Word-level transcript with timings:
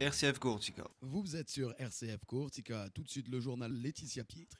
RCF 0.00 0.38
Courtica. 0.38 0.84
Vous 1.02 1.36
êtes 1.36 1.50
sur 1.50 1.74
RCF 1.78 2.24
Courtica. 2.24 2.88
Tout 2.94 3.02
de 3.02 3.10
suite 3.10 3.28
le 3.28 3.38
journal 3.38 3.70
Laetitia 3.70 4.24
Pietre. 4.24 4.56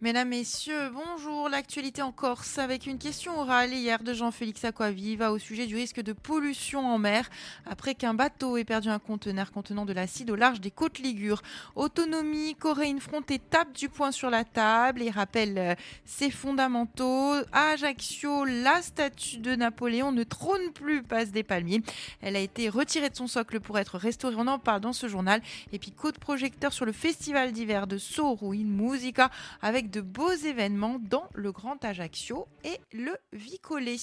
Mesdames, 0.00 0.28
Messieurs, 0.28 0.90
bonjour. 0.90 1.35
L'actualité 1.50 2.02
en 2.02 2.10
Corse 2.10 2.58
avec 2.58 2.86
une 2.86 2.98
question 2.98 3.38
orale 3.38 3.72
hier 3.72 4.02
de 4.02 4.12
Jean-Félix 4.12 4.64
Aquaviva 4.64 5.30
au 5.30 5.38
sujet 5.38 5.66
du 5.66 5.76
risque 5.76 6.00
de 6.00 6.12
pollution 6.12 6.84
en 6.84 6.98
mer 6.98 7.30
après 7.64 7.94
qu'un 7.94 8.14
bateau 8.14 8.56
ait 8.56 8.64
perdu 8.64 8.88
un 8.88 8.98
conteneur 8.98 9.52
contenant 9.52 9.84
de 9.84 9.92
l'acide 9.92 10.30
au 10.30 10.34
large 10.34 10.60
des 10.60 10.72
côtes 10.72 10.98
ligures. 10.98 11.42
Autonomie, 11.76 12.56
Coréine 12.56 12.98
Front 12.98 13.22
tape 13.22 13.72
du 13.72 13.88
poing 13.88 14.10
sur 14.10 14.28
la 14.28 14.44
table 14.44 15.02
et 15.02 15.10
rappelle 15.10 15.56
euh, 15.56 15.74
ses 16.04 16.30
fondamentaux. 16.30 17.34
À 17.52 17.70
Ajaccio, 17.74 18.44
la 18.44 18.82
statue 18.82 19.38
de 19.38 19.54
Napoléon 19.54 20.10
ne 20.10 20.24
trône 20.24 20.72
plus 20.74 21.02
passe 21.02 21.30
des 21.30 21.44
palmiers. 21.44 21.82
Elle 22.22 22.34
a 22.34 22.40
été 22.40 22.68
retirée 22.68 23.08
de 23.08 23.16
son 23.16 23.28
socle 23.28 23.60
pour 23.60 23.78
être 23.78 23.98
restaurée. 23.98 24.34
On 24.36 24.48
en 24.48 24.58
parle 24.58 24.80
dans 24.80 24.92
ce 24.92 25.06
journal. 25.06 25.40
Et 25.72 25.78
puis, 25.78 25.92
coup 25.92 26.10
de 26.10 26.18
projecteur 26.18 26.72
sur 26.72 26.86
le 26.86 26.92
festival 26.92 27.52
d'hiver 27.52 27.86
de 27.86 27.98
Soro 27.98 28.52
in 28.52 28.64
Musica 28.64 29.30
avec 29.62 29.90
de 29.90 30.00
beaux 30.00 30.32
événements 30.32 30.98
dans 31.00 31.28
le 31.36 31.52
Grand 31.52 31.84
Ajaccio 31.84 32.48
et 32.64 32.80
le 32.92 33.16
Vicolé. 33.32 33.98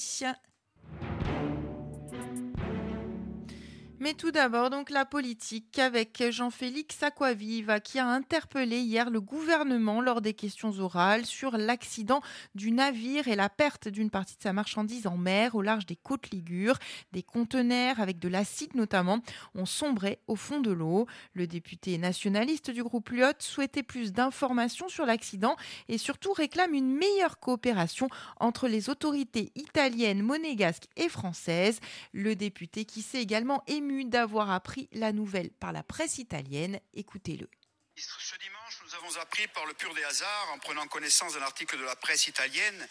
Mais 4.04 4.16
tout 4.16 4.32
d'abord, 4.32 4.70
donc 4.70 4.90
la 4.90 5.06
politique 5.06 5.80
avec 5.80 6.22
Jean-Félix 6.30 7.02
Aquaviva 7.04 7.80
qui 7.80 8.00
a 8.00 8.06
interpellé 8.06 8.80
hier 8.80 9.10
le 9.10 9.22
gouvernement 9.22 10.02
lors 10.02 10.20
des 10.20 10.34
questions 10.34 10.78
orales 10.78 11.26
sur 11.26 11.56
l'accident 11.56 12.20
du 12.54 12.72
navire 12.72 13.30
et 13.30 13.38
la 13.38 13.48
perte 13.48 13.88
d'une 13.88 14.10
partie 14.10 14.36
de 14.36 14.42
sa 14.42 14.52
marchandise 14.52 15.08
en 15.08 15.16
mer 15.16 15.56
au 15.56 15.62
large 15.62 15.86
des 15.86 15.96
côtes 15.96 16.32
ligures. 16.32 16.80
Des 17.14 17.24
conteneurs 17.24 18.02
avec 18.02 18.20
de 18.20 18.28
l'acide 18.28 18.76
notamment 18.76 19.20
ont 19.56 19.66
sombré 19.66 20.20
au 20.28 20.36
fond 20.36 20.60
de 20.60 20.72
l'eau. 20.72 21.08
Le 21.34 21.48
député 21.48 21.98
nationaliste 21.98 22.72
du 22.72 22.84
groupe 22.84 23.08
Lyot 23.08 23.40
souhaitait 23.40 23.84
plus 23.84 24.12
d'informations 24.12 24.90
sur 24.90 25.06
l'accident 25.06 25.56
et 25.88 25.98
surtout 25.98 26.34
réclame 26.34 26.74
une 26.74 26.94
meilleure 26.94 27.40
coopération 27.40 28.10
entre 28.42 28.68
les 28.68 28.90
autorités 28.90 29.54
italiennes, 29.56 30.24
monégasques 30.24 30.90
et 30.98 31.08
françaises. 31.08 31.80
Le 32.12 32.36
député 32.36 32.84
qui 32.84 33.02
s'est 33.02 33.22
également 33.22 33.64
ému 33.68 33.93
d'avoir 34.02 34.52
appris 34.52 34.90
la 34.92 35.12
nouvelle 35.12 35.52
par 35.52 35.72
la 35.72 35.84
presse 35.84 36.18
italienne. 36.18 36.80
Écoutez-le. 36.94 37.50
Ce 37.96 38.36
dimanche, 38.40 38.80
nous 38.84 38.96
avons 38.96 39.22
appris 39.22 39.48
par 39.50 39.68
le 39.68 39.76
pur 39.76 39.94
des 39.94 40.04
hasards, 40.04 40.50
en 40.52 40.58
prenant 40.58 40.88
connaissance 40.88 41.34
d'un 41.36 41.44
article 41.44 41.78
de 41.78 41.84
la 41.84 41.96
presse 41.96 42.26
italienne, 42.26 42.88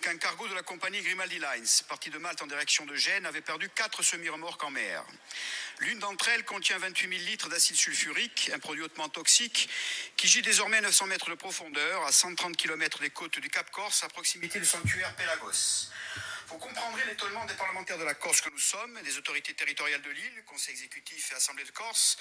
qu'un 0.00 0.16
cargo 0.16 0.48
de 0.48 0.54
la 0.54 0.62
compagnie 0.62 1.02
Grimaldi 1.02 1.38
Lines, 1.38 1.68
parti 1.86 2.08
de 2.08 2.16
Malte 2.16 2.40
en 2.40 2.46
direction 2.46 2.86
de 2.86 2.94
Gênes, 2.94 3.26
avait 3.26 3.42
perdu 3.42 3.68
quatre 3.68 4.02
semi-remorques 4.02 4.64
en 4.64 4.70
mer. 4.70 5.04
L'une 5.80 5.98
d'entre 5.98 6.30
elles 6.30 6.46
contient 6.46 6.78
28 6.78 7.08
000 7.18 7.28
litres 7.28 7.50
d'acide 7.50 7.76
sulfurique, 7.76 8.50
un 8.54 8.58
produit 8.58 8.82
hautement 8.82 9.10
toxique, 9.10 9.68
qui 10.16 10.26
gît 10.26 10.40
désormais 10.40 10.78
à 10.78 10.82
900 10.82 11.08
mètres 11.08 11.28
de 11.28 11.34
profondeur, 11.34 12.02
à 12.04 12.12
130 12.12 12.56
km 12.56 13.00
des 13.00 13.10
côtes 13.10 13.38
du 13.38 13.50
Cap 13.50 13.70
Corse, 13.70 14.02
à 14.02 14.08
proximité 14.08 14.58
du 14.58 14.66
sanctuaire 14.66 15.14
Pelagos. 15.16 15.90
Vous 16.48 16.56
comprendrez 16.56 17.04
l'étonnement 17.04 17.44
des 17.44 17.54
parlementaires 17.54 17.98
de 17.98 18.04
la 18.04 18.14
Corse 18.14 18.40
que 18.40 18.48
nous 18.48 18.58
sommes, 18.58 18.98
des 19.02 19.18
autorités 19.18 19.52
territoriales 19.52 20.00
de 20.00 20.08
l'île, 20.08 20.44
Conseil 20.46 20.72
exécutif 20.72 21.30
et 21.30 21.34
Assemblée 21.34 21.64
de 21.64 21.70
Corse, 21.72 22.16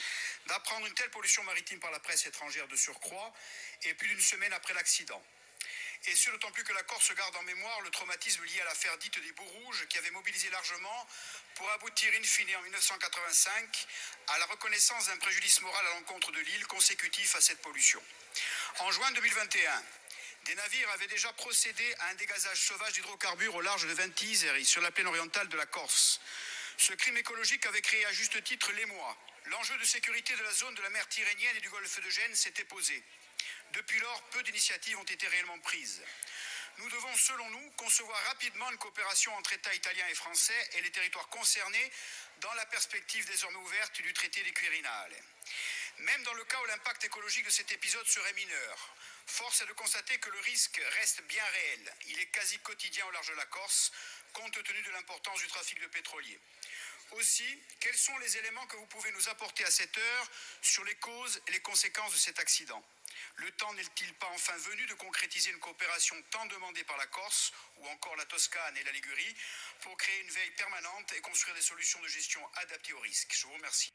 d'apprendre 0.48 0.86
une 0.86 0.94
telle 0.94 1.10
pollution 1.12 1.44
maritime 1.44 1.80
par 1.80 1.92
la 1.92 2.00
presse 2.02 2.26
étrangère 2.26 2.68
de 2.68 2.76
surcroît, 2.76 3.34
et 3.84 3.94
plus 3.94 4.10
d'une 4.10 4.20
semaine 4.20 4.52
après 4.52 4.74
l'accident. 4.74 5.24
Et 6.08 6.16
ce, 6.16 6.30
d'autant 6.30 6.52
plus 6.52 6.66
que 6.66 6.74
la 6.74 6.84
Corse 6.84 7.14
garde 7.16 7.38
en 7.38 7.44
mémoire 7.44 7.80
le 7.82 7.90
traumatisme 7.90 8.44
lié 8.44 8.60
à 8.60 8.66
l'affaire 8.66 8.98
dite 8.98 9.18
des 9.18 9.32
Bouts 9.32 9.46
Rouges, 9.46 9.88
qui 9.88 9.98
avait 9.98 10.12
mobilisé 10.12 10.50
largement 10.50 11.08
pour 11.56 11.70
aboutir 11.72 12.12
in 12.20 12.24
fine 12.24 12.54
en 12.58 12.62
1985 12.64 13.88
à 14.28 14.40
la 14.40 14.46
reconnaissance 14.48 15.08
d'un 15.08 15.18
préjudice 15.18 15.62
moral 15.62 15.88
à 15.88 15.92
l'encontre 15.92 16.34
de 16.34 16.40
l'île 16.42 16.68
consécutif 16.68 17.34
à 17.38 17.42
cette 17.42 17.62
pollution. 17.62 18.04
En 18.80 18.92
juin 18.92 19.10
2021, 19.12 19.84
des 20.46 20.56
navires 20.56 20.90
avaient 20.92 21.08
déjà 21.08 21.32
procédé 21.34 21.96
à 22.00 22.08
un 22.08 22.16
dégazage 22.16 22.62
sauvage 22.62 22.94
d'hydrocarbures 22.94 23.56
au 23.56 23.62
large 23.62 23.88
de 23.88 23.94
Ventiseri, 23.94 24.66
sur 24.66 24.82
la 24.82 24.92
plaine 24.92 25.08
orientale 25.08 25.50
de 25.50 25.58
la 25.58 25.66
Corse. 25.66 26.22
Ce 26.78 26.94
crime 26.94 27.18
écologique 27.18 27.66
avait 27.66 27.82
créé 27.82 28.06
à 28.06 28.14
juste 28.14 28.42
titre 28.44 28.72
l'émoi. 28.74 29.18
L'enjeu 29.46 29.78
de 29.78 29.86
sécurité 29.86 30.36
de 30.36 30.44
la 30.44 30.52
zone 30.52 30.76
de 30.76 30.82
la 30.82 30.90
mer 30.90 31.08
Tyrrhénienne 31.10 31.58
et 31.58 31.62
du 31.62 31.70
golfe 31.70 32.02
de 32.02 32.10
Gênes 32.10 32.36
s'était 32.36 32.66
posé. 32.66 33.04
Depuis 33.74 34.00
lors, 34.00 34.24
peu 34.30 34.44
d'initiatives 34.44 34.98
ont 34.98 35.04
été 35.04 35.28
réellement 35.28 35.60
prises. 35.60 36.02
Nous 36.78 36.90
devons, 36.90 37.16
selon 37.18 37.50
nous, 37.50 37.72
concevoir 37.72 38.22
rapidement 38.26 38.70
une 38.72 38.78
coopération 38.78 39.36
entre 39.36 39.54
États 39.54 39.74
italiens 39.74 40.08
et 40.10 40.16
français 40.16 40.70
et 40.74 40.82
les 40.82 40.92
territoires 40.92 41.28
concernés 41.30 41.92
dans 42.40 42.54
la 42.54 42.66
perspective 42.68 43.26
désormais 43.26 43.58
ouverte 43.58 44.00
du 44.02 44.14
traité 44.14 44.44
des 44.44 44.54
Quirinales. 44.54 45.16
Même 46.00 46.24
dans 46.24 46.34
le 46.34 46.44
cas 46.44 46.62
où 46.62 46.66
l'impact 46.66 47.06
écologique 47.06 47.46
de 47.46 47.50
cet 47.50 47.72
épisode 47.72 48.06
serait 48.06 48.34
mineur, 48.34 48.96
force 49.28 49.62
est 49.62 49.68
de 49.68 49.74
constater 49.74 50.18
que 50.18 50.30
le 50.30 50.40
risque 50.40 50.82
reste 51.00 51.22
bien 51.24 51.44
réel. 51.44 51.94
Il 52.08 52.20
est 52.20 52.28
quasi 52.28 52.58
quotidien 52.60 53.06
au 53.06 53.12
large 53.12 53.30
de 53.30 53.36
la 53.36 53.46
Corse, 53.46 53.92
compte 54.34 54.64
tenu 54.64 54.82
de 54.82 54.92
l'importance 54.92 55.40
du 55.40 55.48
trafic 55.48 55.80
de 55.80 55.88
pétrolier. 55.88 56.40
Aussi, 57.12 57.64
quels 57.80 57.98
sont 57.98 58.18
les 58.18 58.38
éléments 58.38 58.66
que 58.68 58.78
vous 58.78 58.86
pouvez 58.88 59.12
nous 59.12 59.30
apporter 59.30 59.64
à 59.64 59.72
cette 59.72 59.98
heure 59.98 60.32
sur 60.62 60.84
les 60.84 60.96
causes 60.96 61.42
et 61.48 61.52
les 61.52 61.62
conséquences 61.62 62.14
de 62.14 62.18
cet 62.18 62.40
accident? 62.40 62.84
Le 63.38 63.52
temps 63.52 63.72
n'est-il 63.74 64.12
pas 64.16 64.30
enfin 64.34 64.58
venu 64.58 64.84
de 64.88 64.94
concrétiser 64.96 65.52
une 65.52 65.60
coopération 65.60 66.16
tant 66.32 66.46
demandée 66.48 66.84
par 66.86 66.98
la 66.98 67.06
Corse 67.06 67.52
ou 67.78 67.88
encore 67.88 68.16
la 68.16 68.26
Toscane 68.26 68.76
et 68.82 68.84
la 68.84 68.92
Ligurie 68.92 69.36
pour 69.82 69.96
créer 69.96 70.24
une 70.24 70.34
veille 70.34 70.56
permanente 70.58 71.14
et 71.16 71.22
construire 71.22 71.56
des 71.56 71.62
solutions 71.62 72.02
de 72.02 72.08
gestion 72.08 72.42
adaptées 72.64 72.94
aux 72.94 73.00
risques? 73.00 73.34
Je 73.38 73.46
vous 73.46 73.54
remercie. 73.54 73.94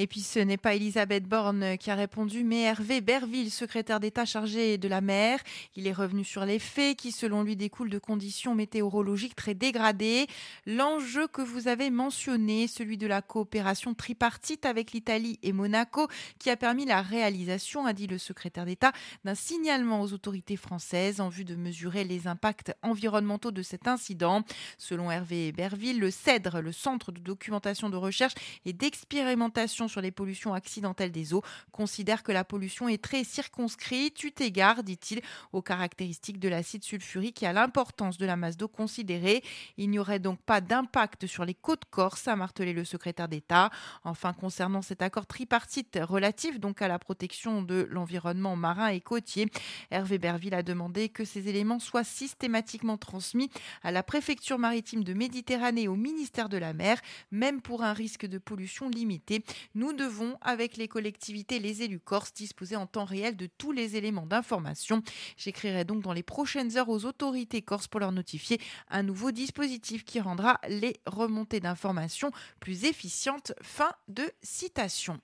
Et 0.00 0.06
puis 0.06 0.20
ce 0.20 0.38
n'est 0.38 0.58
pas 0.58 0.76
Elisabeth 0.76 1.24
Borne 1.24 1.76
qui 1.76 1.90
a 1.90 1.96
répondu, 1.96 2.44
mais 2.44 2.62
Hervé 2.62 3.00
Berville, 3.00 3.50
secrétaire 3.50 3.98
d'État 3.98 4.24
chargé 4.24 4.78
de 4.78 4.86
la 4.86 5.00
mer. 5.00 5.42
Il 5.74 5.88
est 5.88 5.92
revenu 5.92 6.24
sur 6.24 6.44
les 6.44 6.60
faits 6.60 6.96
qui, 6.96 7.10
selon 7.10 7.42
lui, 7.42 7.56
découlent 7.56 7.90
de 7.90 7.98
conditions 7.98 8.54
météorologiques 8.54 9.34
très 9.34 9.54
dégradées. 9.54 10.28
L'enjeu 10.66 11.26
que 11.26 11.42
vous 11.42 11.66
avez 11.66 11.90
mentionné, 11.90 12.68
celui 12.68 12.96
de 12.96 13.08
la 13.08 13.22
coopération 13.22 13.92
tripartite 13.92 14.66
avec 14.66 14.92
l'Italie 14.92 15.40
et 15.42 15.52
Monaco, 15.52 16.06
qui 16.38 16.48
a 16.48 16.56
permis 16.56 16.84
la 16.84 17.02
réalisation, 17.02 17.84
a 17.84 17.92
dit 17.92 18.06
le 18.06 18.18
secrétaire 18.18 18.66
d'État, 18.68 18.92
d'un 19.24 19.34
signalement 19.34 20.00
aux 20.00 20.12
autorités 20.12 20.56
françaises 20.56 21.20
en 21.20 21.28
vue 21.28 21.44
de 21.44 21.56
mesurer 21.56 22.04
les 22.04 22.28
impacts 22.28 22.72
environnementaux 22.82 23.50
de 23.50 23.62
cet 23.62 23.88
incident. 23.88 24.44
Selon 24.78 25.10
Hervé 25.10 25.50
Berville, 25.52 25.98
le 25.98 26.10
CEDRE, 26.10 26.60
le 26.60 26.72
Centre 26.72 27.10
de 27.10 27.20
documentation 27.20 27.90
de 27.90 27.96
recherche 27.96 28.34
et 28.64 28.72
d'expérimentation 28.72 29.88
sur 29.88 30.00
les 30.00 30.12
pollutions 30.12 30.54
accidentelles 30.54 31.12
des 31.12 31.34
eaux 31.34 31.42
considère 31.72 32.22
que 32.22 32.32
la 32.32 32.44
pollution 32.44 32.88
est 32.88 33.02
très 33.02 33.24
circonscrite, 33.24 34.22
eu 34.22 34.32
égard, 34.40 34.82
dit-il, 34.82 35.20
aux 35.52 35.62
caractéristiques 35.62 36.38
de 36.38 36.48
l'acide 36.48 36.84
sulfurique 36.84 37.42
et 37.42 37.46
à 37.46 37.52
l'importance 37.52 38.18
de 38.18 38.26
la 38.26 38.36
masse 38.36 38.56
d'eau 38.56 38.68
considérée. 38.68 39.42
Il 39.76 39.90
n'y 39.90 39.98
aurait 39.98 40.18
donc 40.18 40.40
pas 40.42 40.60
d'impact 40.60 41.26
sur 41.26 41.44
les 41.44 41.54
côtes 41.54 41.84
corse, 41.90 42.28
a 42.28 42.36
martelé 42.36 42.72
le 42.72 42.84
secrétaire 42.84 43.28
d'État. 43.28 43.70
Enfin, 44.04 44.32
concernant 44.32 44.82
cet 44.82 45.02
accord 45.02 45.26
tripartite 45.26 45.98
relatif 46.02 46.60
donc 46.60 46.82
à 46.82 46.88
la 46.88 46.98
protection 46.98 47.62
de 47.62 47.88
l'environnement 47.90 48.56
marin 48.58 48.88
et 48.88 49.00
côtier, 49.00 49.46
Hervé 49.90 50.18
Berville 50.18 50.54
a 50.54 50.62
demandé 50.62 51.08
que 51.08 51.24
ces 51.24 51.48
éléments 51.48 51.78
soient 51.78 52.04
systématiquement 52.04 52.98
transmis 52.98 53.50
à 53.82 53.90
la 53.90 54.02
préfecture 54.02 54.58
maritime 54.58 55.04
de 55.04 55.14
Méditerranée 55.14 55.82
et 55.82 55.88
au 55.88 55.96
ministère 55.96 56.48
de 56.48 56.56
la 56.58 56.72
mer, 56.72 57.00
même 57.30 57.60
pour 57.60 57.82
un 57.82 57.92
risque 57.92 58.26
de 58.26 58.38
pollution 58.38 58.88
limité. 58.88 59.44
Nous 59.74 59.92
devons, 59.92 60.36
avec 60.40 60.76
les 60.76 60.88
collectivités 60.88 61.58
les 61.58 61.82
élus 61.82 62.00
corses, 62.00 62.32
disposer 62.32 62.76
en 62.76 62.86
temps 62.86 63.04
réel 63.04 63.36
de 63.36 63.46
tous 63.46 63.72
les 63.72 63.96
éléments 63.96 64.26
d'information. 64.26 65.02
J'écrirai 65.36 65.84
donc 65.84 66.02
dans 66.02 66.12
les 66.12 66.22
prochaines 66.22 66.76
heures 66.76 66.88
aux 66.88 67.04
autorités 67.04 67.62
corses 67.62 67.88
pour 67.88 68.00
leur 68.00 68.12
notifier 68.12 68.60
un 68.88 69.02
nouveau 69.02 69.30
dispositif 69.30 70.04
qui 70.04 70.20
rendra 70.20 70.60
les 70.68 71.00
remontées 71.06 71.60
d'informations 71.60 72.30
plus 72.60 72.84
efficientes. 72.84 73.52
Fin 73.62 73.92
de 74.08 74.30
citation. 74.42 75.20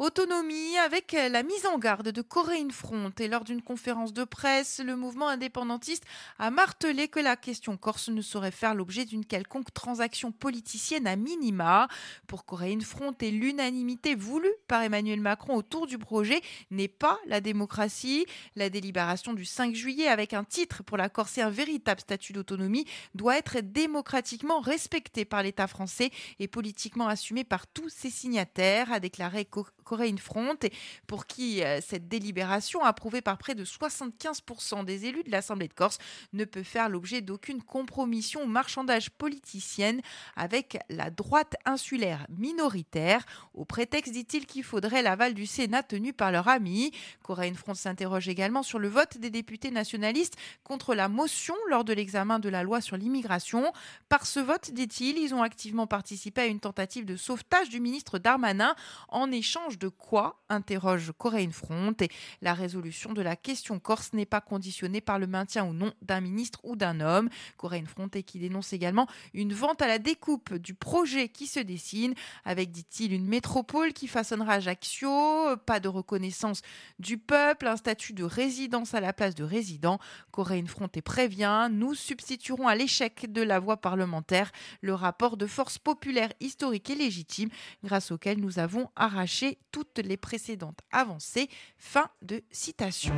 Autonomie 0.00 0.78
avec 0.78 1.12
la 1.12 1.42
mise 1.42 1.66
en 1.66 1.76
garde 1.76 2.08
de 2.08 2.22
Coréine 2.22 2.70
Front. 2.70 3.12
Et 3.18 3.28
lors 3.28 3.44
d'une 3.44 3.60
conférence 3.60 4.14
de 4.14 4.24
presse, 4.24 4.80
le 4.82 4.96
mouvement 4.96 5.28
indépendantiste 5.28 6.04
a 6.38 6.50
martelé 6.50 7.08
que 7.08 7.20
la 7.20 7.36
question 7.36 7.76
corse 7.76 8.08
ne 8.08 8.22
saurait 8.22 8.50
faire 8.50 8.74
l'objet 8.74 9.04
d'une 9.04 9.26
quelconque 9.26 9.74
transaction 9.74 10.32
politicienne 10.32 11.06
à 11.06 11.16
minima. 11.16 11.86
Pour 12.26 12.46
Coréine 12.46 12.80
Front 12.80 13.12
et 13.20 13.30
l'unanimité 13.30 14.14
voulue 14.14 14.48
par 14.68 14.80
Emmanuel 14.80 15.20
Macron 15.20 15.54
autour 15.54 15.86
du 15.86 15.98
projet 15.98 16.40
n'est 16.70 16.88
pas 16.88 17.18
la 17.26 17.42
démocratie. 17.42 18.24
La 18.56 18.70
délibération 18.70 19.34
du 19.34 19.44
5 19.44 19.74
juillet 19.74 20.08
avec 20.08 20.32
un 20.32 20.44
titre 20.44 20.82
pour 20.82 20.96
la 20.96 21.10
Corse 21.10 21.36
et 21.36 21.42
un 21.42 21.50
véritable 21.50 22.00
statut 22.00 22.32
d'autonomie 22.32 22.86
doit 23.14 23.36
être 23.36 23.58
démocratiquement 23.60 24.60
respectée 24.60 25.26
par 25.26 25.42
l'État 25.42 25.66
français 25.66 26.10
et 26.38 26.48
politiquement 26.48 27.06
assumée 27.06 27.44
par 27.44 27.66
tous 27.66 27.90
ses 27.90 28.08
signataires, 28.08 28.90
a 28.90 28.98
déclaré 28.98 29.44
Corée 29.90 30.14
Front 30.18 30.54
et 30.62 30.72
pour 31.08 31.26
qui 31.26 31.64
euh, 31.64 31.80
cette 31.84 32.06
délibération, 32.06 32.84
approuvée 32.84 33.22
par 33.22 33.38
près 33.38 33.56
de 33.56 33.64
75% 33.64 34.84
des 34.84 35.06
élus 35.06 35.24
de 35.24 35.32
l'Assemblée 35.32 35.66
de 35.66 35.74
Corse, 35.74 35.98
ne 36.32 36.44
peut 36.44 36.62
faire 36.62 36.88
l'objet 36.88 37.22
d'aucune 37.22 37.60
compromission 37.60 38.44
ou 38.44 38.46
marchandage 38.46 39.10
politicienne 39.10 40.00
avec 40.36 40.78
la 40.90 41.10
droite 41.10 41.56
insulaire 41.64 42.24
minoritaire, 42.28 43.26
au 43.52 43.64
prétexte, 43.64 44.12
dit-il, 44.12 44.46
qu'il 44.46 44.62
faudrait 44.62 45.02
l'aval 45.02 45.34
du 45.34 45.44
Sénat 45.44 45.82
tenu 45.82 46.12
par 46.12 46.30
leur 46.30 46.46
ami. 46.46 46.92
Corée 47.24 47.52
Front 47.54 47.74
s'interroge 47.74 48.28
également 48.28 48.62
sur 48.62 48.78
le 48.78 48.88
vote 48.88 49.18
des 49.18 49.30
députés 49.30 49.72
nationalistes 49.72 50.36
contre 50.62 50.94
la 50.94 51.08
motion 51.08 51.56
lors 51.68 51.82
de 51.82 51.92
l'examen 51.92 52.38
de 52.38 52.48
la 52.48 52.62
loi 52.62 52.80
sur 52.80 52.96
l'immigration. 52.96 53.72
Par 54.08 54.24
ce 54.24 54.38
vote, 54.38 54.70
dit-il, 54.70 55.18
ils 55.18 55.34
ont 55.34 55.42
activement 55.42 55.88
participé 55.88 56.42
à 56.42 56.46
une 56.46 56.60
tentative 56.60 57.06
de 57.06 57.16
sauvetage 57.16 57.70
du 57.70 57.80
ministre 57.80 58.20
Darmanin 58.20 58.76
en 59.08 59.32
échange 59.32 59.78
de 59.80 59.88
quoi 59.88 60.42
interroge 60.48 61.12
Coréen 61.16 61.50
Front 61.50 61.94
et 62.00 62.10
la 62.42 62.54
résolution 62.54 63.12
de 63.12 63.22
la 63.22 63.34
question 63.34 63.80
corse 63.80 64.12
n'est 64.12 64.26
pas 64.26 64.40
conditionnée 64.40 65.00
par 65.00 65.18
le 65.18 65.26
maintien 65.26 65.64
ou 65.64 65.72
non 65.72 65.92
d'un 66.02 66.20
ministre 66.20 66.60
ou 66.64 66.76
d'un 66.76 67.00
homme. 67.00 67.30
Coréen 67.56 67.86
Front 67.86 68.08
qui 68.08 68.38
dénonce 68.38 68.72
également 68.72 69.08
une 69.32 69.54
vente 69.54 69.80
à 69.80 69.88
la 69.88 69.98
découpe 69.98 70.54
du 70.54 70.74
projet 70.74 71.28
qui 71.28 71.46
se 71.46 71.60
dessine 71.60 72.14
avec, 72.44 72.70
dit-il, 72.70 73.12
une 73.12 73.26
métropole 73.26 73.92
qui 73.92 74.06
façonnera 74.06 74.54
Ajaccio, 74.54 75.56
pas 75.64 75.80
de 75.80 75.88
reconnaissance 75.88 76.60
du 76.98 77.16
peuple, 77.16 77.66
un 77.66 77.76
statut 77.76 78.12
de 78.12 78.24
résidence 78.24 78.94
à 78.94 79.00
la 79.00 79.14
place 79.14 79.34
de 79.34 79.44
résident. 79.44 79.98
Coréen 80.30 80.66
Front 80.66 80.90
prévient, 81.02 81.68
nous 81.70 81.94
substituerons 81.94 82.68
à 82.68 82.74
l'échec 82.74 83.32
de 83.32 83.42
la 83.42 83.58
voie 83.58 83.78
parlementaire 83.78 84.52
le 84.82 84.92
rapport 84.92 85.38
de 85.38 85.46
force 85.46 85.78
populaire 85.78 86.32
historique 86.40 86.90
et 86.90 86.94
légitime 86.94 87.48
grâce 87.82 88.10
auquel 88.10 88.40
nous 88.40 88.58
avons 88.58 88.90
arraché 88.96 89.58
toutes 89.70 89.98
les 89.98 90.16
précédentes 90.16 90.80
avancées. 90.92 91.48
Fin 91.78 92.10
de 92.22 92.42
citation. 92.50 93.14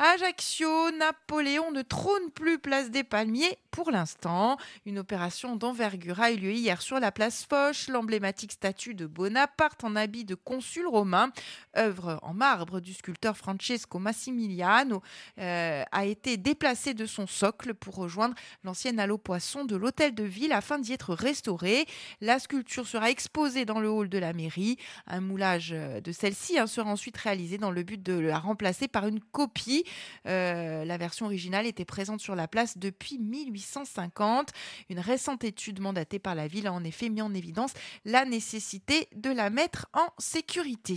Ajaccio, 0.00 0.92
Napoléon 0.92 1.72
ne 1.72 1.82
trône 1.82 2.30
plus 2.32 2.60
place 2.60 2.88
des 2.92 3.02
Palmiers 3.02 3.58
pour 3.72 3.90
l'instant. 3.90 4.56
Une 4.86 5.00
opération 5.00 5.56
d'envergure 5.56 6.20
a 6.20 6.30
eu 6.30 6.36
lieu 6.36 6.52
hier 6.52 6.82
sur 6.82 7.00
la 7.00 7.10
place 7.10 7.44
Foch. 7.44 7.88
L'emblématique 7.88 8.52
statue 8.52 8.94
de 8.94 9.06
Bonaparte 9.06 9.82
en 9.82 9.96
habit 9.96 10.24
de 10.24 10.36
consul 10.36 10.86
romain, 10.86 11.32
œuvre 11.76 12.20
en 12.22 12.32
marbre 12.32 12.78
du 12.78 12.94
sculpteur 12.94 13.36
Francesco 13.36 13.98
Massimiliano, 13.98 15.02
euh, 15.38 15.82
a 15.90 16.04
été 16.04 16.36
déplacée 16.36 16.94
de 16.94 17.04
son 17.04 17.26
socle 17.26 17.74
pour 17.74 17.96
rejoindre 17.96 18.36
l'ancienne 18.62 19.00
halo 19.00 19.18
poisson 19.18 19.64
de 19.64 19.74
l'hôtel 19.74 20.14
de 20.14 20.22
ville 20.22 20.52
afin 20.52 20.78
d'y 20.78 20.92
être 20.92 21.12
restaurée. 21.12 21.86
La 22.20 22.38
sculpture 22.38 22.86
sera 22.86 23.10
exposée 23.10 23.64
dans 23.64 23.80
le 23.80 23.90
hall 23.90 24.08
de 24.08 24.18
la 24.18 24.32
mairie. 24.32 24.76
Un 25.08 25.20
moulage 25.20 25.70
de 25.70 26.12
celle-ci 26.12 26.56
hein, 26.56 26.68
sera 26.68 26.88
ensuite 26.88 27.16
réalisé 27.16 27.58
dans 27.58 27.72
le 27.72 27.82
but 27.82 28.00
de 28.00 28.16
la 28.16 28.38
remplacer 28.38 28.86
par 28.86 29.08
une 29.08 29.18
copie. 29.18 29.84
Euh, 30.26 30.84
la 30.84 30.96
version 30.96 31.26
originale 31.26 31.66
était 31.66 31.84
présente 31.84 32.20
sur 32.20 32.34
la 32.34 32.48
place 32.48 32.78
depuis 32.78 33.18
1850. 33.18 34.50
Une 34.90 35.00
récente 35.00 35.44
étude 35.44 35.80
mandatée 35.80 36.18
par 36.18 36.34
la 36.34 36.46
ville 36.48 36.66
a 36.66 36.72
en 36.72 36.84
effet 36.84 37.08
mis 37.08 37.22
en 37.22 37.34
évidence 37.34 37.72
la 38.04 38.24
nécessité 38.24 39.08
de 39.14 39.30
la 39.30 39.50
mettre 39.50 39.86
en 39.92 40.08
sécurité. 40.18 40.96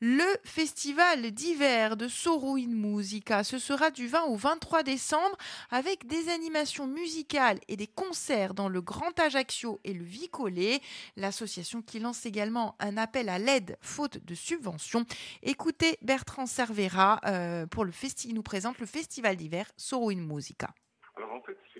Le 0.00 0.24
festival 0.44 1.30
d'hiver 1.30 1.96
de 1.96 2.08
Sorouin 2.08 2.66
Musica, 2.68 3.44
ce 3.44 3.58
sera 3.58 3.90
du 3.90 4.06
20 4.06 4.24
au 4.24 4.36
23 4.36 4.82
décembre 4.82 5.36
avec 5.70 6.06
des 6.06 6.28
animations 6.28 6.86
musicales 6.86 7.58
et 7.68 7.76
des 7.76 7.86
concerts 7.86 8.54
dans 8.54 8.68
le 8.68 8.80
Grand 8.80 9.18
Ajaccio 9.18 9.80
et 9.84 9.94
le 9.94 10.04
Vicolé. 10.04 10.80
L'association 11.16 11.82
qui 11.82 12.00
lance 12.00 12.26
également 12.26 12.76
un 12.80 12.96
appel 12.96 13.28
à 13.28 13.38
l'aide 13.38 13.78
faute 13.80 14.24
de 14.24 14.34
subventions. 14.34 15.06
Écoutez 15.42 15.98
Bertrand 16.02 16.46
Cervera 16.46 17.20
euh, 17.26 17.66
pour 17.66 17.83
le 17.84 17.92
festival, 17.92 18.32
il 18.32 18.34
nous 18.34 18.42
présente 18.42 18.78
le 18.78 18.86
festival 18.86 19.36
d'hiver 19.36 19.70
Sorouin 19.76 20.16
Musica. 20.16 20.74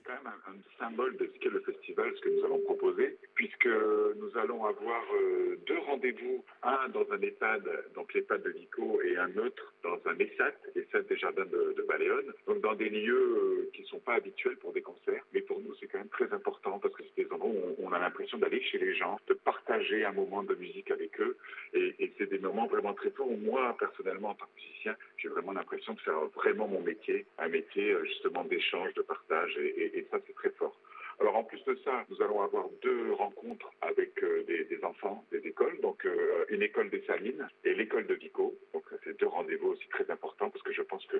Quand 0.05 0.13
même 0.13 0.33
un, 0.47 0.55
symbole 0.79 1.17
de 1.17 1.31
ce 1.33 1.39
qu'est 1.39 1.51
le 1.51 1.61
festival, 1.61 2.13
ce 2.17 2.21
que 2.21 2.29
nous 2.29 2.45
allons 2.45 2.61
proposer, 2.61 3.17
puisque 3.35 3.67
nous 3.67 4.39
allons 4.39 4.65
avoir 4.65 5.03
euh, 5.15 5.57
deux 5.67 5.79
rendez-vous, 5.79 6.45
un 6.63 6.89
dans 6.89 7.11
un 7.11 7.21
EHPAD, 7.21 7.69
donc 7.95 8.13
l'EHPAD 8.13 8.43
de 8.43 8.51
Vico, 8.51 9.01
et 9.03 9.17
un 9.17 9.37
autre 9.39 9.73
dans 9.83 9.99
un 10.07 10.19
ESAT, 10.19 10.55
ESAT 10.75 11.03
des 11.03 11.17
Jardins 11.17 11.45
de, 11.45 11.75
de 11.77 11.85
donc 12.47 12.61
dans 12.61 12.75
des 12.75 12.89
lieux 12.89 13.15
euh, 13.15 13.71
qui 13.73 13.83
ne 13.83 13.87
sont 13.87 13.99
pas 13.99 14.15
habituels 14.15 14.57
pour 14.57 14.73
des 14.73 14.83
concerts, 14.83 15.25
mais 15.33 15.41
pour 15.43 15.61
nous 15.61 15.75
c'est 15.81 15.87
quand 15.87 15.99
même 15.99 16.09
très 16.09 16.33
important 16.33 16.79
parce 16.79 16.95
que 16.95 17.03
c'est 17.05 17.25
des 17.25 17.33
endroits 17.33 17.51
où 17.51 17.75
on, 17.79 17.93
a 17.93 17.99
l'impression 17.99 18.39
d'aller 18.39 18.63
chez 18.63 18.79
les 18.79 18.95
gens, 18.95 19.19
de 19.29 19.35
partager 19.35 20.05
un 20.05 20.13
moment 20.13 20.43
de 20.43 20.55
musique 20.55 20.91
avec 20.91 21.21
eux, 21.21 21.37
et, 21.73 21.95
c'est 22.19 22.31
des 22.31 22.39
moments 22.39 22.67
vraiment 22.67 22.95
très 22.95 23.11
forts. 23.11 23.29
Moi 23.29 23.77
personnellement 23.79 24.31
en 24.31 24.35
tant 24.35 24.47
que 24.47 24.61
musicien, 24.61 24.95
j'ai 25.17 25.29
vraiment 25.29 25.53
l'impression 25.53 25.95
de 25.95 26.01
faire 26.01 26.19
vraiment 26.35 26.69
mon 26.69 26.81
métier, 26.81 27.27
un 27.39 27.49
métier 27.49 27.93
euh, 27.93 28.05
justement 28.05 28.45
d'échange, 28.45 28.93
de 28.95 29.03
partage, 29.03 29.57
et, 29.59 29.94
ça 30.11 30.19
c'est 30.27 30.35
très 30.35 30.51
fort. 30.51 30.77
Alors 31.21 31.37
en 31.37 31.45
plus 31.45 31.63
de 31.65 31.79
ça, 31.85 32.05
nous 32.11 32.21
allons 32.23 32.43
avoir 32.43 32.69
deux 32.83 33.13
rencontres 33.13 33.71
avec 33.83 34.23
euh, 34.23 34.43
des, 34.45 34.85
enfants 34.85 35.25
des 35.31 35.39
écoles, 35.47 35.81
donc 35.81 36.05
euh, 36.05 36.45
une 36.49 36.63
école 36.63 36.91
des 36.91 37.03
Salines 37.07 37.49
et 37.65 37.75
l'école 37.75 38.07
de 38.07 38.15
Vico. 38.15 38.55
Donc 38.73 38.85
c'est 39.05 39.19
deux 39.19 39.27
rendez-vous 39.27 39.69
aussi 39.69 39.89
très 39.89 40.11
importants 40.11 40.51
parce 40.51 40.63
que 40.63 40.73
je 40.73 40.83
pense 40.83 41.07
que 41.07 41.17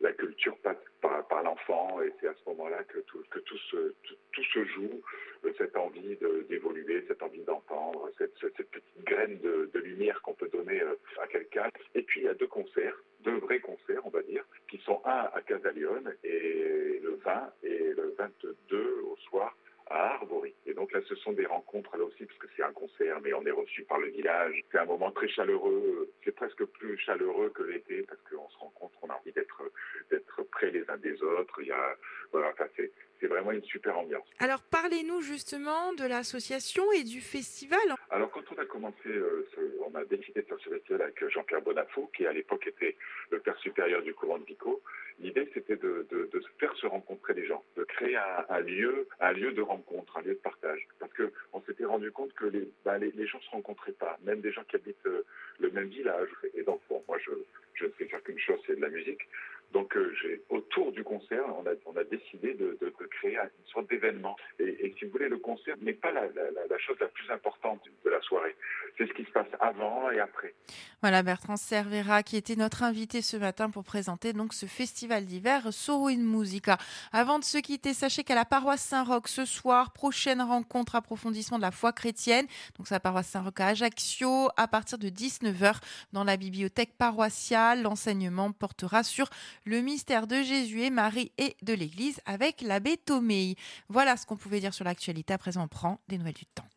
la 0.00 0.12
culture 0.12 0.56
passe 0.58 0.78
par, 1.00 1.42
l'enfant 1.42 2.00
et 2.02 2.12
c'est 2.20 2.28
à 2.28 2.34
ce 2.34 2.48
moment-là 2.50 2.82
que 2.84 3.00
tout, 3.00 3.22
se, 3.58 4.64
joue, 4.64 5.02
cette 5.58 5.76
envie 5.76 6.16
d'évoluer, 6.48 7.04
cette 7.06 7.22
envie 7.22 7.42
d'entendre, 7.42 8.10
cette, 8.18 8.34
petite 8.40 9.04
graine 9.04 9.38
de, 9.40 9.70
de 9.72 9.78
lumière 9.80 10.20
qu'on 10.22 10.34
peut 10.34 10.48
donner 10.48 10.80
à 11.20 11.26
quelqu'un. 11.26 11.68
Et 11.94 12.02
puis 12.02 12.22
il 12.22 12.24
y 12.24 12.28
a 12.28 12.34
deux 12.34 12.46
concerts 12.46 12.96
deux 13.24 13.38
vrais 13.38 13.60
concerts, 13.60 14.02
on 14.04 14.10
va 14.10 14.22
dire, 14.22 14.44
qui 14.68 14.78
sont 14.78 15.00
un 15.04 15.30
à 15.32 15.40
Casalione 15.46 16.14
et 16.22 17.00
20 17.24 17.52
et 17.62 17.92
le 17.96 18.14
22 18.18 19.02
au 19.10 19.16
soir 19.28 19.56
à 19.86 20.14
Arbory. 20.14 20.54
Et 20.66 20.74
donc 20.74 20.92
là, 20.92 21.00
ce 21.08 21.14
sont 21.16 21.32
des 21.32 21.46
rencontres 21.46 21.96
là 21.96 22.04
aussi, 22.04 22.24
parce 22.24 22.38
que 22.38 22.46
c'est 22.56 22.62
un 22.62 22.72
concert, 22.72 23.20
mais 23.22 23.34
on 23.34 23.44
est 23.44 23.50
reçu 23.50 23.82
par 23.84 23.98
le 23.98 24.08
village. 24.08 24.62
C'est 24.72 24.78
un 24.78 24.86
moment 24.86 25.10
très 25.10 25.28
chaleureux. 25.28 26.10
C'est 26.24 26.34
presque 26.34 26.64
plus 26.64 26.96
chaleureux 26.98 27.50
que 27.50 27.62
l'été, 27.62 28.02
parce 28.02 28.20
qu'on 28.22 28.48
se 28.48 28.58
rencontre, 28.58 28.94
on 29.02 29.08
a 29.08 29.14
envie 29.14 29.32
d'être 29.32 29.62
d'être 30.10 30.42
près 30.44 30.70
les 30.70 30.88
uns 30.88 30.96
des 30.96 31.22
autres. 31.22 31.60
Il 31.60 31.68
y 31.68 31.72
a, 31.72 31.96
voilà, 32.32 32.50
enfin, 32.50 32.66
c'est 32.76 32.90
c'est 33.20 33.26
vraiment 33.26 33.52
une 33.52 33.64
super 33.64 33.98
ambiance. 33.98 34.26
Alors 34.38 34.62
parlez-nous 34.70 35.20
justement 35.22 35.92
de 35.94 36.04
l'association 36.04 36.90
et 36.92 37.04
du 37.04 37.20
festival. 37.20 37.80
Alors 38.10 38.30
quand 38.30 38.42
on 38.54 38.60
a 38.60 38.66
commencé, 38.66 39.08
euh, 39.08 39.48
ce, 39.54 39.60
on 39.86 39.94
a 39.94 40.04
décidé 40.04 40.42
de 40.42 40.46
faire 40.46 40.58
ce 40.62 40.68
festival 40.68 41.02
avec 41.02 41.28
Jean-Pierre 41.28 41.62
Bonafou, 41.62 42.10
qui 42.14 42.26
à 42.26 42.32
l'époque 42.32 42.66
était 42.66 42.96
le 43.30 43.38
père 43.38 43.56
supérieur 43.58 44.02
du 44.02 44.12
courant 44.14 44.38
de 44.38 44.44
Vico. 44.44 44.82
De, 46.10 46.28
faire 46.58 46.74
se 46.76 46.86
rencontrer 46.86 47.34
les 47.34 47.46
gens, 47.46 47.62
de 47.76 47.84
créer 47.84 48.16
un, 48.16 48.60
lieu, 48.60 49.08
un 49.20 49.32
lieu 49.32 49.52
de 49.52 49.62
rencontre, 49.62 50.16
un 50.16 50.22
lieu 50.22 50.34
de 50.34 50.38
partage. 50.38 50.86
Parce 50.98 51.12
que 51.12 51.32
on 51.52 51.60
s'était 51.62 51.84
rendu 51.84 52.10
compte 52.12 52.32
que 52.34 52.46
les, 52.46 52.68
bah, 52.84 52.98
les 52.98 53.26
gens 53.26 53.40
se 53.40 53.50
rencontraient 53.50 53.92
pas, 53.92 54.18
même 54.24 54.40
des 54.40 54.52
gens 54.52 54.64
qui 54.64 54.76
habitent 54.76 55.06
euh, 55.06 55.24
le 55.58 55.70
même 55.70 55.88
village. 55.88 56.28
Et 56.54 56.62
donc 56.62 56.80
bon, 56.88 57.02
moi 57.08 57.18
je, 57.24 57.30
je 57.74 57.86
ne 57.86 57.90
sais 57.98 58.06
faire 58.06 58.22
qu'une 58.22 58.38
chose, 58.38 58.58
c'est 58.66 58.76
de 58.76 58.80
la 58.80 58.88
musique. 58.88 59.26
Donc, 59.74 59.96
euh, 59.96 60.14
autour 60.50 60.92
du 60.92 61.02
concert, 61.02 61.42
on 61.58 61.96
a, 61.96 62.04
décidé 62.04 62.54
de, 62.54 62.78
créer 63.10 63.36
une 63.36 63.72
sorte 63.72 63.90
d'événement. 63.90 64.36
Et, 64.60 64.94
si 64.96 65.04
vous 65.04 65.10
voulez, 65.10 65.28
le 65.28 65.38
concert 65.38 65.74
n'est 65.82 65.94
pas 65.94 66.12
la, 66.12 66.28
chose 66.78 66.96
la 67.00 67.08
plus 67.08 67.28
importante 67.28 67.80
de 68.04 68.10
la 68.10 68.20
soirée. 68.20 68.54
C'est 68.96 69.08
ce 69.08 69.12
qui 69.14 69.24
se 69.24 69.32
passe 69.32 69.48
avant 69.58 70.12
et 70.12 70.20
après. 70.20 70.54
Voilà, 71.00 71.24
Bertrand 71.24 71.56
Cervera, 71.56 72.22
qui 72.22 72.36
était 72.36 72.54
notre 72.54 72.84
invité 72.84 73.20
ce 73.20 73.36
matin 73.36 73.68
pour 73.68 73.82
présenter 73.82 74.32
donc 74.32 74.54
ce 74.54 74.66
festival 74.66 75.24
d'hiver 75.24 75.72
Soro 75.72 76.06
in 76.06 76.18
Musica. 76.18 76.78
Avant 77.12 77.40
de 77.40 77.44
se 77.44 77.58
quitter, 77.58 77.94
sachez 77.94 78.22
qu'à 78.22 78.36
la 78.36 78.44
paroisse 78.44 78.80
Saint-Roch, 78.80 79.26
ce 79.26 79.44
soir, 79.44 79.92
prochaine 79.92 80.40
rencontre 80.40 80.94
approfondissement 80.94 81.56
de 81.56 81.62
la 81.62 81.72
foi 81.72 81.92
chrétienne. 81.92 82.46
Donc, 82.78 82.86
c'est 82.86 82.94
la 82.94 83.00
paroisse 83.00 83.26
Saint-Roch 83.26 83.58
à 83.58 83.68
Ajaccio, 83.68 84.48
à 84.56 84.68
partir 84.68 84.98
de 84.98 85.08
19h, 85.08 85.80
dans 86.12 86.22
la 86.22 86.36
bibliothèque 86.36 86.96
paroissiale. 86.96 87.82
L'enseignement 87.82 88.52
portera 88.52 89.02
sur 89.02 89.28
le 89.64 89.80
mystère 89.80 90.26
de 90.26 90.42
Jésus 90.42 90.82
et 90.82 90.90
Marie 90.90 91.32
et 91.38 91.56
de 91.62 91.72
l'Église 91.72 92.20
avec 92.26 92.60
l'abbé 92.60 92.96
Tomei. 92.96 93.56
Voilà 93.88 94.16
ce 94.16 94.26
qu'on 94.26 94.36
pouvait 94.36 94.60
dire 94.60 94.74
sur 94.74 94.84
l'actualité. 94.84 95.32
À 95.32 95.38
présent, 95.38 95.64
on 95.64 95.68
prend 95.68 96.00
des 96.08 96.18
nouvelles 96.18 96.34
du 96.34 96.46
temps. 96.46 96.68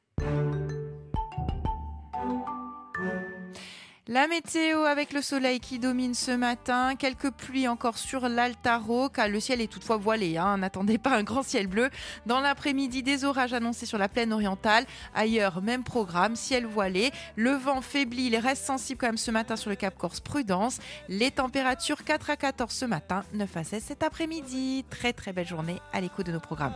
La 4.10 4.26
météo 4.28 4.86
avec 4.86 5.12
le 5.12 5.22
soleil 5.22 5.60
qui 5.60 5.80
domine 5.80 6.14
ce 6.14 6.32
matin, 6.32 6.96
quelques 6.98 7.30
pluies 7.30 7.68
encore 7.68 7.98
sur 7.98 8.30
l'Altaro, 8.30 9.10
car 9.10 9.28
le 9.28 9.42
ciel 9.42 9.60
est 9.60 9.68
toutefois 9.68 9.98
voilé. 9.98 10.38
Hein. 10.38 10.60
N'attendez 10.60 10.98
pas 10.98 11.10
un 11.10 11.24
grand 11.24 11.44
ciel 11.44 11.68
bleu. 11.68 11.90
Dans 12.26 12.40
l'après-midi, 12.40 13.04
des 13.04 13.26
orages 13.26 13.52
annoncés 13.52 13.86
sur 13.86 13.98
la 13.98 14.08
plaine 14.08 14.32
orientale. 14.32 14.86
Ailleurs, 15.14 15.62
même 15.62 15.84
programme, 15.84 16.38
ciel 16.38 16.66
voilé. 16.66 17.12
Le 17.36 17.52
vent 17.52 17.82
faiblit, 17.82 18.28
il 18.28 18.38
reste 18.38 18.64
sensible 18.64 18.98
quand 18.98 19.08
même 19.08 19.18
ce 19.18 19.30
matin 19.30 19.58
sur 19.58 19.70
le 19.70 19.76
Cap 19.76 19.98
Corse. 19.98 20.22
Prudence. 20.22 20.80
Les 21.10 21.32
températures 21.32 22.06
4 22.06 22.30
à 22.30 22.38
14 22.38 22.72
ce 22.72 22.86
matin, 22.86 23.24
9 23.34 23.58
à 23.58 23.64
16 23.66 23.84
cet 23.84 24.04
après-midi. 24.04 24.86
Très 24.90 25.12
très 25.12 25.34
belle 25.34 25.48
journée 25.48 25.82
à 25.92 26.00
l'écoute 26.00 26.28
de 26.28 26.32
nos 26.32 26.40
programmes. 26.40 26.76